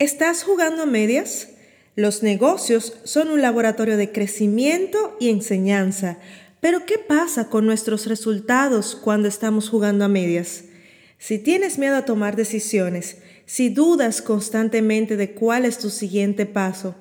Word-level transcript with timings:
¿Estás 0.00 0.44
jugando 0.44 0.84
a 0.84 0.86
medias? 0.86 1.48
Los 1.94 2.22
negocios 2.22 2.94
son 3.04 3.28
un 3.28 3.42
laboratorio 3.42 3.98
de 3.98 4.10
crecimiento 4.10 5.14
y 5.20 5.28
enseñanza, 5.28 6.16
pero 6.62 6.86
¿qué 6.86 6.96
pasa 6.96 7.50
con 7.50 7.66
nuestros 7.66 8.06
resultados 8.06 8.96
cuando 8.96 9.28
estamos 9.28 9.68
jugando 9.68 10.06
a 10.06 10.08
medias? 10.08 10.64
Si 11.18 11.38
tienes 11.38 11.76
miedo 11.76 11.96
a 11.96 12.06
tomar 12.06 12.34
decisiones, 12.34 13.18
si 13.44 13.68
dudas 13.68 14.22
constantemente 14.22 15.18
de 15.18 15.32
cuál 15.32 15.66
es 15.66 15.76
tu 15.76 15.90
siguiente 15.90 16.46
paso, 16.46 16.94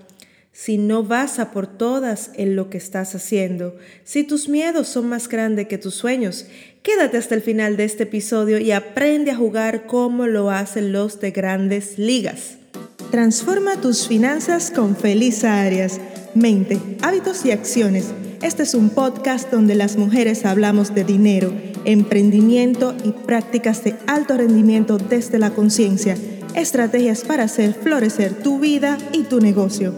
si 0.52 0.78
no 0.78 1.02
vas 1.02 1.40
a 1.40 1.52
por 1.52 1.68
todas 1.68 2.32
en 2.34 2.58
lo 2.58 2.70
que 2.70 2.80
estás 2.80 3.16
haciendo, 3.16 3.78
si 4.04 4.26
tus 4.26 4.50
miedos 4.50 4.90
son 4.90 5.08
más 5.08 5.30
grandes 5.30 5.70
que 5.70 5.78
tus 5.78 5.96
sueños, 5.96 6.48
quédate 6.84 7.16
hasta 7.16 7.36
el 7.36 7.44
final 7.44 7.78
de 7.78 7.86
este 7.86 8.04
episodio 8.04 8.60
y 8.60 8.74
aprende 8.74 9.32
a 9.32 9.38
jugar 9.38 9.86
como 9.86 10.28
lo 10.28 10.52
hacen 10.52 10.92
los 10.92 11.22
de 11.22 11.32
grandes 11.32 11.98
ligas. 11.98 12.59
Transforma 13.08 13.82
tus 13.82 14.08
finanzas 14.08 14.70
con 14.70 14.96
Felisa 14.96 15.62
Arias. 15.62 16.00
Mente, 16.36 16.80
hábitos 17.02 17.44
y 17.44 17.52
acciones. 17.52 18.14
Este 18.44 18.62
es 18.62 18.76
un 18.76 18.92
podcast 18.92 19.50
donde 19.52 19.74
las 19.74 19.98
mujeres 19.98 20.46
hablamos 20.46 20.94
de 20.94 21.04
dinero, 21.04 21.52
emprendimiento 21.86 22.94
y 23.04 23.14
prácticas 23.14 23.84
de 23.84 23.96
alto 24.06 24.38
rendimiento 24.38 25.00
desde 25.00 25.40
la 25.40 25.50
conciencia. 25.50 26.16
Estrategias 26.54 27.24
para 27.24 27.46
hacer 27.46 27.74
florecer 27.74 28.36
tu 28.44 28.60
vida 28.60 29.00
y 29.12 29.24
tu 29.24 29.40
negocio. 29.40 29.96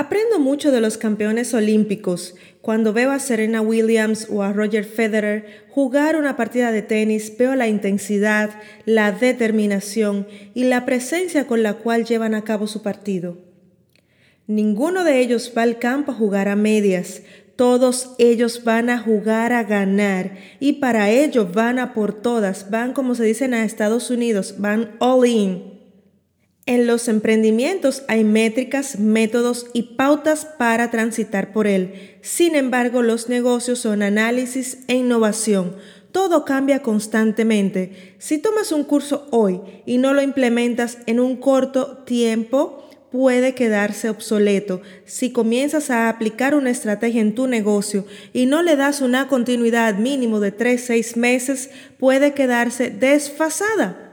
Aprendo 0.00 0.38
mucho 0.38 0.72
de 0.72 0.80
los 0.80 0.96
campeones 0.96 1.52
olímpicos. 1.52 2.34
Cuando 2.62 2.94
veo 2.94 3.10
a 3.10 3.18
Serena 3.18 3.60
Williams 3.60 4.28
o 4.30 4.42
a 4.42 4.50
Roger 4.50 4.86
Federer 4.86 5.66
jugar 5.68 6.16
una 6.16 6.38
partida 6.38 6.72
de 6.72 6.80
tenis, 6.80 7.36
veo 7.36 7.54
la 7.54 7.68
intensidad, 7.68 8.48
la 8.86 9.12
determinación 9.12 10.26
y 10.54 10.64
la 10.64 10.86
presencia 10.86 11.46
con 11.46 11.62
la 11.62 11.74
cual 11.74 12.06
llevan 12.06 12.34
a 12.34 12.44
cabo 12.44 12.66
su 12.66 12.80
partido. 12.80 13.36
Ninguno 14.46 15.04
de 15.04 15.20
ellos 15.20 15.52
va 15.54 15.64
al 15.64 15.78
campo 15.78 16.12
a 16.12 16.14
jugar 16.14 16.48
a 16.48 16.56
medias. 16.56 17.20
Todos 17.56 18.14
ellos 18.16 18.64
van 18.64 18.88
a 18.88 18.98
jugar 18.98 19.52
a 19.52 19.64
ganar 19.64 20.38
y 20.60 20.80
para 20.80 21.10
ello 21.10 21.46
van 21.46 21.78
a 21.78 21.92
por 21.92 22.14
todas, 22.14 22.70
van 22.70 22.94
como 22.94 23.14
se 23.14 23.24
dicen 23.24 23.52
a 23.52 23.64
Estados 23.64 24.08
Unidos, 24.08 24.54
van 24.56 24.92
all 24.98 25.26
in. 25.26 25.79
En 26.70 26.86
los 26.86 27.08
emprendimientos 27.08 28.04
hay 28.06 28.22
métricas, 28.22 28.96
métodos 28.96 29.66
y 29.72 29.96
pautas 29.96 30.44
para 30.44 30.88
transitar 30.92 31.52
por 31.52 31.66
él. 31.66 32.16
Sin 32.22 32.54
embargo, 32.54 33.02
los 33.02 33.28
negocios 33.28 33.80
son 33.80 34.02
análisis 34.02 34.78
e 34.86 34.94
innovación. 34.94 35.74
Todo 36.12 36.44
cambia 36.44 36.80
constantemente. 36.80 38.14
Si 38.18 38.38
tomas 38.38 38.70
un 38.70 38.84
curso 38.84 39.26
hoy 39.32 39.60
y 39.84 39.98
no 39.98 40.14
lo 40.14 40.22
implementas 40.22 40.98
en 41.06 41.18
un 41.18 41.38
corto 41.38 42.04
tiempo, 42.04 42.88
puede 43.10 43.52
quedarse 43.56 44.08
obsoleto. 44.08 44.80
Si 45.06 45.32
comienzas 45.32 45.90
a 45.90 46.08
aplicar 46.08 46.54
una 46.54 46.70
estrategia 46.70 47.20
en 47.20 47.34
tu 47.34 47.48
negocio 47.48 48.06
y 48.32 48.46
no 48.46 48.62
le 48.62 48.76
das 48.76 49.00
una 49.00 49.26
continuidad 49.26 49.96
mínimo 49.96 50.38
de 50.38 50.56
3-6 50.56 51.16
meses, 51.16 51.70
puede 51.98 52.32
quedarse 52.32 52.90
desfasada. 52.90 54.09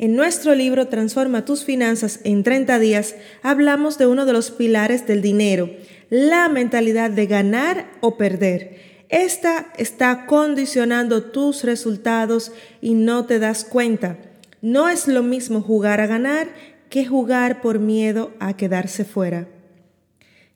En 0.00 0.16
nuestro 0.16 0.54
libro 0.54 0.88
Transforma 0.88 1.44
tus 1.44 1.62
finanzas 1.62 2.20
en 2.24 2.42
30 2.42 2.78
días 2.78 3.16
hablamos 3.42 3.98
de 3.98 4.06
uno 4.06 4.24
de 4.24 4.32
los 4.32 4.50
pilares 4.50 5.06
del 5.06 5.20
dinero, 5.20 5.68
la 6.08 6.48
mentalidad 6.48 7.10
de 7.10 7.26
ganar 7.26 7.90
o 8.00 8.16
perder. 8.16 8.78
Esta 9.10 9.66
está 9.76 10.24
condicionando 10.24 11.24
tus 11.24 11.64
resultados 11.64 12.50
y 12.80 12.94
no 12.94 13.26
te 13.26 13.38
das 13.38 13.62
cuenta. 13.62 14.16
No 14.62 14.88
es 14.88 15.06
lo 15.06 15.22
mismo 15.22 15.60
jugar 15.60 16.00
a 16.00 16.06
ganar 16.06 16.48
que 16.88 17.04
jugar 17.04 17.60
por 17.60 17.78
miedo 17.78 18.32
a 18.40 18.56
quedarse 18.56 19.04
fuera. 19.04 19.48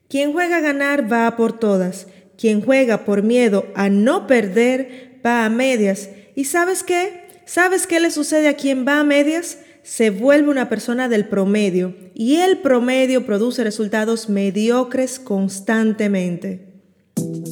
Quien 0.08 0.33
juega 0.33 0.56
a 0.56 0.62
ganar 0.62 1.12
va 1.12 1.36
por 1.36 1.58
todas. 1.58 2.06
Quien 2.39 2.62
juega 2.62 3.05
por 3.05 3.23
miedo 3.23 3.67
a 3.74 3.90
no 3.90 4.27
perder 4.27 5.20
va 5.24 5.45
a 5.45 5.51
medias. 5.51 6.08
¿Y 6.35 6.45
sabes 6.46 6.83
qué? 6.83 7.23
¿Sabes 7.47 7.87
qué 7.87 8.01
le 8.01 8.11
sucede 8.11 8.49
a 8.49 8.57
quien 8.57 8.87
va 8.87 9.01
a 9.01 9.05
medias? 9.05 9.59
Se 9.83 10.09
vuelve 10.09 10.51
una 10.51 10.71
persona 10.71 11.11
del 11.11 11.29
promedio 11.29 11.95
y 12.15 12.37
el 12.37 12.59
promedio 12.59 13.27
produce 13.27 13.63
resultados 13.63 14.31
mediocres 14.31 15.19
constantemente. 15.19 16.73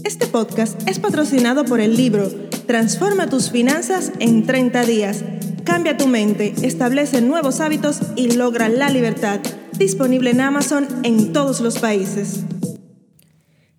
Este 0.04 0.26
podcast 0.26 0.80
es 0.88 0.98
patrocinado 0.98 1.66
por 1.66 1.80
el 1.80 1.96
libro 1.96 2.30
Transforma 2.66 3.28
tus 3.28 3.50
finanzas 3.50 4.12
en 4.18 4.46
30 4.46 4.84
días. 4.86 5.24
Cambia 5.64 5.98
tu 5.98 6.06
mente, 6.06 6.54
establece 6.62 7.20
nuevos 7.20 7.60
hábitos 7.60 8.00
y 8.16 8.32
logra 8.32 8.70
la 8.70 8.88
libertad. 8.88 9.40
Disponible 9.78 10.30
en 10.30 10.40
Amazon 10.40 10.88
en 11.02 11.34
todos 11.34 11.60
los 11.60 11.78
países. 11.78 12.44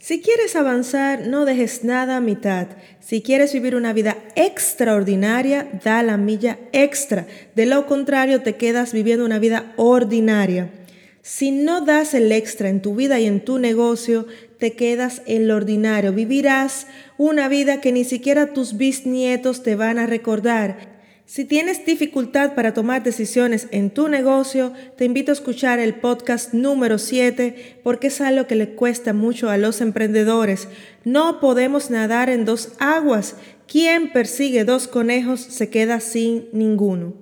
Si 0.04 0.20
quieres 0.20 0.58
avanzar, 0.58 1.28
no 1.28 1.46
dejes 1.46 1.86
nada 1.86 2.18
a 2.18 2.20
mitad. 2.20 2.68
Si 3.00 3.22
quieres 3.22 3.54
vivir 3.54 3.74
una 3.74 3.94
vida 3.94 4.18
extraordinaria, 4.36 5.80
da 5.82 6.04
la 6.04 6.18
milla 6.18 6.60
extra. 6.74 7.26
De 7.56 7.66
lo 7.66 7.86
contrario, 7.86 8.42
te 8.42 8.58
quedas 8.58 8.92
viviendo 8.92 9.24
una 9.24 9.40
vida 9.40 9.72
ordinaria. 9.78 10.70
Si 11.22 11.52
no 11.52 11.80
das 11.80 12.14
el 12.16 12.34
extra 12.34 12.68
en 12.68 12.82
tu 12.82 12.96
vida 12.96 13.22
y 13.22 13.28
en 13.28 13.46
tu 13.46 13.60
negocio, 13.60 14.28
te 14.60 14.74
quedas 14.74 15.22
en 15.26 15.48
lo 15.48 15.56
ordinario. 15.56 16.12
Vivirás 16.12 16.86
una 17.18 17.48
vida 17.48 17.80
que 17.80 17.94
ni 17.94 18.04
siquiera 18.04 18.48
tus 18.48 18.76
bisnietos 18.76 19.64
te 19.64 19.76
van 19.76 20.00
a 20.00 20.06
recordar. 20.06 20.93
Si 21.26 21.46
tienes 21.46 21.86
dificultad 21.86 22.54
para 22.54 22.74
tomar 22.74 23.02
decisiones 23.02 23.68
en 23.72 23.92
tu 23.92 24.10
negocio, 24.10 24.74
te 24.98 25.06
invito 25.06 25.32
a 25.32 25.34
escuchar 25.34 25.80
el 25.80 25.96
podcast 25.96 26.54
número 26.54 26.98
7 26.98 27.80
porque 27.82 28.08
es 28.08 28.20
algo 28.20 28.46
que 28.46 28.56
le 28.56 28.76
cuesta 28.76 29.14
mucho 29.14 29.50
a 29.50 29.58
los 29.58 29.80
emprendedores. 29.80 30.68
No 31.06 31.40
podemos 31.40 31.90
nadar 31.90 32.30
en 32.30 32.44
dos 32.44 32.74
aguas. 32.78 33.36
Quien 33.68 34.12
persigue 34.12 34.66
dos 34.66 34.90
conejos 34.90 35.40
se 35.40 35.70
queda 35.70 36.02
sin 36.02 36.50
ninguno. 36.52 37.14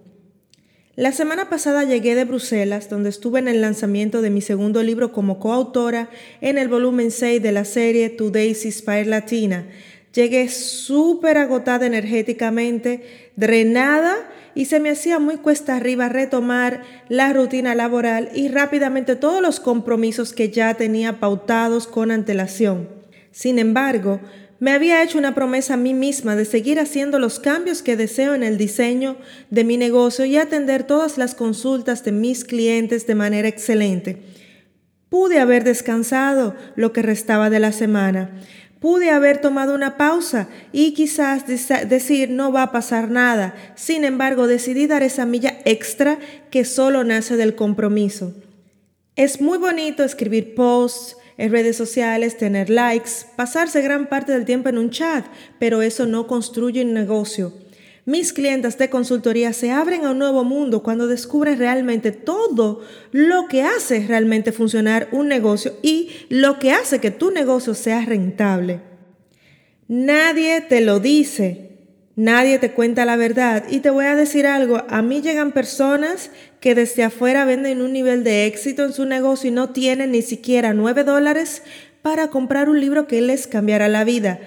La 0.95 1.13
semana 1.13 1.49
pasada 1.49 1.83
llegué 1.83 2.15
de 2.15 2.25
Bruselas, 2.25 2.89
donde 2.89 3.09
estuve 3.09 3.39
en 3.39 3.47
el 3.47 3.61
lanzamiento 3.61 4.21
de 4.21 4.29
mi 4.29 4.41
segundo 4.41 4.83
libro 4.83 5.13
como 5.13 5.39
coautora 5.39 6.09
en 6.41 6.57
el 6.57 6.67
volumen 6.67 7.11
6 7.11 7.41
de 7.41 7.51
la 7.51 7.65
serie 7.65 8.09
Today's 8.09 8.65
Inspire 8.65 9.05
Latina. 9.05 9.67
Llegué 10.13 10.49
súper 10.49 11.37
agotada 11.37 11.85
energéticamente, 11.85 13.31
drenada 13.37 14.17
y 14.53 14.65
se 14.65 14.81
me 14.81 14.89
hacía 14.89 15.19
muy 15.19 15.37
cuesta 15.37 15.77
arriba 15.77 16.09
retomar 16.09 16.83
la 17.07 17.31
rutina 17.31 17.75
laboral 17.75 18.29
y 18.35 18.49
rápidamente 18.49 19.15
todos 19.15 19.41
los 19.41 19.61
compromisos 19.61 20.33
que 20.33 20.49
ya 20.49 20.73
tenía 20.73 21.21
pautados 21.21 21.87
con 21.87 22.11
antelación. 22.11 22.89
Sin 23.31 23.57
embargo, 23.57 24.19
me 24.59 24.71
había 24.71 25.01
hecho 25.01 25.17
una 25.17 25.33
promesa 25.33 25.75
a 25.75 25.77
mí 25.77 25.93
misma 25.93 26.35
de 26.35 26.43
seguir 26.43 26.79
haciendo 26.81 27.17
los 27.17 27.39
cambios 27.39 27.81
que 27.81 27.95
deseo 27.95 28.35
en 28.35 28.43
el 28.43 28.57
diseño 28.57 29.15
de 29.49 29.63
mi 29.63 29.77
negocio 29.77 30.25
y 30.25 30.35
atender 30.35 30.83
todas 30.83 31.17
las 31.17 31.35
consultas 31.35 32.03
de 32.03 32.11
mis 32.11 32.43
clientes 32.43 33.07
de 33.07 33.15
manera 33.15 33.47
excelente. 33.47 34.21
Pude 35.07 35.39
haber 35.39 35.63
descansado 35.63 36.55
lo 36.75 36.93
que 36.93 37.01
restaba 37.01 37.49
de 37.49 37.59
la 37.59 37.71
semana 37.71 38.31
Pude 38.81 39.11
haber 39.11 39.39
tomado 39.41 39.75
una 39.75 39.95
pausa 39.95 40.47
y 40.71 40.95
quizás 40.95 41.45
decir 41.45 42.31
no 42.31 42.51
va 42.51 42.63
a 42.63 42.71
pasar 42.71 43.11
nada. 43.11 43.53
Sin 43.75 44.03
embargo, 44.03 44.47
decidí 44.47 44.87
dar 44.87 45.03
esa 45.03 45.23
milla 45.23 45.59
extra 45.65 46.17
que 46.49 46.65
solo 46.65 47.03
nace 47.03 47.37
del 47.37 47.53
compromiso. 47.53 48.33
Es 49.15 49.39
muy 49.39 49.59
bonito 49.59 50.03
escribir 50.03 50.55
posts 50.55 51.15
en 51.37 51.51
redes 51.51 51.77
sociales, 51.77 52.39
tener 52.39 52.71
likes, 52.71 53.11
pasarse 53.35 53.83
gran 53.83 54.09
parte 54.09 54.31
del 54.31 54.45
tiempo 54.45 54.69
en 54.69 54.79
un 54.79 54.89
chat, 54.89 55.27
pero 55.59 55.83
eso 55.83 56.07
no 56.07 56.25
construye 56.25 56.83
un 56.83 56.95
negocio. 56.95 57.53
Mis 58.05 58.33
clientes 58.33 58.79
de 58.79 58.89
consultoría 58.89 59.53
se 59.53 59.71
abren 59.71 60.05
a 60.05 60.11
un 60.11 60.17
nuevo 60.17 60.43
mundo 60.43 60.81
cuando 60.81 61.07
descubren 61.07 61.59
realmente 61.59 62.11
todo 62.11 62.81
lo 63.11 63.47
que 63.47 63.61
hace 63.61 64.05
realmente 64.07 64.51
funcionar 64.51 65.07
un 65.11 65.27
negocio 65.27 65.73
y 65.83 66.09
lo 66.29 66.57
que 66.57 66.71
hace 66.71 66.99
que 66.99 67.11
tu 67.11 67.29
negocio 67.29 67.75
sea 67.75 68.03
rentable. 68.03 68.81
Nadie 69.87 70.61
te 70.61 70.81
lo 70.81 70.99
dice, 70.99 71.71
nadie 72.15 72.57
te 72.57 72.71
cuenta 72.71 73.05
la 73.05 73.17
verdad. 73.17 73.65
Y 73.69 73.81
te 73.81 73.91
voy 73.91 74.05
a 74.05 74.15
decir 74.15 74.47
algo, 74.47 74.83
a 74.89 75.03
mí 75.03 75.21
llegan 75.21 75.51
personas 75.51 76.31
que 76.59 76.73
desde 76.73 77.03
afuera 77.03 77.45
venden 77.45 77.81
un 77.81 77.93
nivel 77.93 78.23
de 78.23 78.47
éxito 78.47 78.83
en 78.83 78.93
su 78.93 79.05
negocio 79.05 79.49
y 79.49 79.53
no 79.53 79.69
tienen 79.69 80.11
ni 80.11 80.23
siquiera 80.23 80.73
9 80.73 81.03
dólares 81.03 81.61
para 82.01 82.29
comprar 82.29 82.67
un 82.67 82.79
libro 82.79 83.05
que 83.05 83.21
les 83.21 83.45
cambiará 83.45 83.87
la 83.89 84.03
vida. 84.05 84.39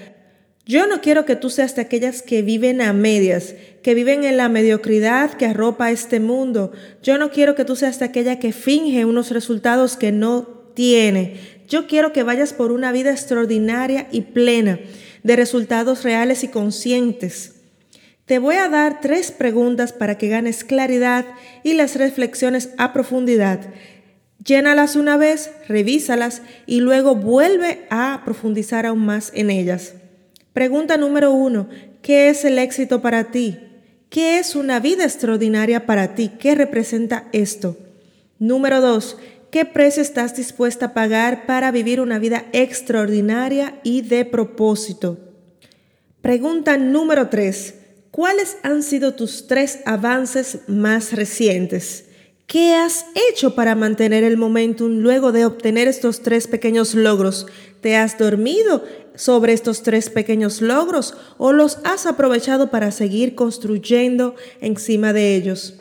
Yo 0.67 0.87
no 0.87 1.03
quiero 1.03 1.27
que 1.27 1.37
tú 1.37 1.51
seas 1.51 1.77
de 1.77 1.83
aquellas 1.83 2.23
que 2.23 2.41
viven 2.41 2.81
a 2.81 2.95
medias, 2.95 3.55
que 3.83 3.95
viven 3.95 4.25
en 4.25 4.39
la 4.39 4.49
mediocridad 4.49 5.35
que 5.35 5.45
arropa 5.45 5.91
este 5.91 6.21
mundo. 6.21 6.73
Yo 7.03 7.19
no 7.19 7.31
quiero 7.31 7.55
que 7.55 7.67
tú 7.67 7.77
seas 7.77 7.99
de 7.99 8.07
aquella 8.07 8.39
que 8.39 8.53
finge 8.53 9.05
unos 9.05 9.31
resultados 9.31 9.99
que 9.99 10.11
no 10.11 10.45
tiene. 10.75 11.39
Yo 11.69 11.87
quiero 11.87 12.15
que 12.15 12.23
vayas 12.23 12.55
por 12.55 12.73
una 12.73 12.93
vida 12.93 13.11
extraordinaria 13.11 14.09
y 14.11 14.23
plena 14.23 14.81
de 15.23 15.37
resultados 15.37 16.03
reales 16.03 16.45
y 16.45 16.49
conscientes. 16.49 17.57
Te 18.25 18.39
voy 18.39 18.55
a 18.57 18.71
dar 18.71 19.03
tres 19.03 19.33
preguntas 19.33 19.93
para 19.93 20.17
que 20.17 20.29
ganes 20.29 20.65
claridad 20.65 21.27
y 21.63 21.75
las 21.75 21.97
reflexiones 21.97 22.71
a 22.79 22.95
profundidad. 22.95 23.61
Llénalas 24.43 24.97
una 24.97 25.19
vez, 25.19 25.51
revísalas 25.69 26.41
y 26.65 26.81
luego 26.81 27.17
vuelve 27.17 27.87
a 27.91 28.23
profundizar 28.25 28.87
aún 28.87 29.05
más 29.05 29.31
en 29.35 29.51
ellas. 29.51 29.93
Pregunta 30.55 30.97
número 30.97 31.33
uno, 31.33 31.69
¿qué 32.01 32.29
es 32.29 32.45
el 32.45 32.61
éxito 32.61 33.03
para 33.03 33.33
ti? 33.33 33.59
¿Qué 34.09 34.39
es 34.39 34.55
una 34.55 34.79
vida 34.79 35.03
extraordinaria 35.03 35.85
para 35.85 36.15
ti? 36.15 36.31
¿Qué 36.39 36.55
representa 36.55 37.29
esto? 37.33 37.77
Número 38.39 38.81
dos, 38.81 39.17
¿qué 39.51 39.65
precio 39.65 40.01
estás 40.01 40.37
dispuesta 40.37 40.87
a 40.87 40.95
pagar 40.95 41.47
para 41.47 41.73
vivir 41.73 42.01
una 42.01 42.21
vida 42.21 42.45
extraordinaria 42.53 43.81
y 43.83 44.03
de 44.03 44.25
propósito? 44.25 45.19
Pregunta 46.23 46.79
número 46.79 47.31
tres, 47.31 47.75
¿cuáles 48.13 48.57
han 48.63 48.85
sido 48.85 49.15
tus 49.15 49.49
tres 49.49 49.81
avances 49.87 50.61
más 50.69 51.15
recientes? 51.15 52.05
¿Qué 52.47 52.75
has 52.75 53.07
hecho 53.31 53.57
para 53.57 53.75
mantener 53.75 54.23
el 54.23 54.37
momentum 54.37 55.01
luego 55.01 55.33
de 55.33 55.47
obtener 55.47 55.89
estos 55.89 56.23
tres 56.23 56.47
pequeños 56.47 56.95
logros? 56.95 57.47
¿Te 57.81 57.97
has 57.97 58.17
dormido 58.19 58.85
sobre 59.15 59.53
estos 59.53 59.83
tres 59.83 60.11
pequeños 60.11 60.61
logros 60.61 61.17
o 61.39 61.53
los 61.53 61.79
has 61.85 62.07
aprovechado 62.07 62.71
para 62.71 62.91
seguir 62.91 63.35
construyendo 63.35 64.35
encima 64.61 65.13
de 65.13 65.35
ellos? 65.35 65.75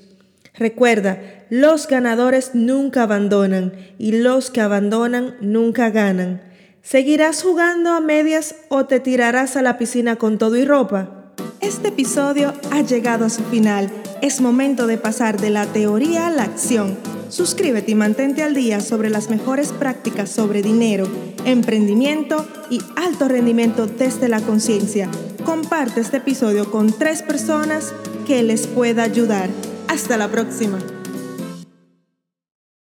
Recuerda, 0.54 1.46
los 1.50 1.88
ganadores 1.88 2.52
nunca 2.54 3.04
abandonan 3.04 3.74
y 3.98 4.12
los 4.12 4.52
que 4.52 4.62
abandonan 4.62 5.36
nunca 5.42 5.90
ganan. 5.90 6.42
¿Seguirás 6.82 7.42
jugando 7.42 7.92
a 7.92 8.02
medias 8.02 8.56
o 8.70 8.86
te 8.86 9.00
tirarás 9.00 9.56
a 9.56 9.62
la 9.62 9.78
piscina 9.78 10.18
con 10.18 10.38
todo 10.38 10.58
y 10.58 10.66
ropa? 10.66 11.34
Este 11.62 11.88
episodio 11.88 12.54
ha 12.72 12.82
llegado 12.82 13.26
a 13.26 13.30
su 13.30 13.44
final 13.46 13.90
es 14.24 14.40
momento 14.40 14.88
de 14.88 14.98
pasar 14.98 15.38
de 15.38 15.50
la 15.50 15.66
teoría 15.66 16.28
a 16.28 16.30
la 16.30 16.44
acción. 16.44 16.98
Suscríbete 17.30 17.92
y 17.92 17.96
mantente 17.96 18.44
al 18.44 18.54
día 18.54 18.82
sobre 18.82 19.10
las 19.10 19.30
mejores 19.30 19.72
prácticas 19.72 20.30
sobre 20.30 20.62
dinero, 20.62 21.08
emprendimiento 21.46 22.46
y 22.70 22.82
alto 22.96 23.28
rendimiento 23.28 23.88
desde 23.88 24.30
la 24.30 24.42
conciencia. 24.42 25.10
Comparte 25.46 26.02
este 26.02 26.18
episodio 26.18 26.72
con 26.72 26.92
tres 26.92 27.22
personas 27.22 27.94
que 28.28 28.44
les 28.44 28.68
pueda 28.68 29.04
ayudar. 29.04 29.50
Hasta 29.88 30.18
la 30.18 30.30
próxima. 30.30 30.80